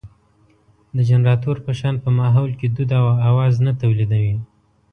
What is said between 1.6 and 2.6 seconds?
په شان په ماحول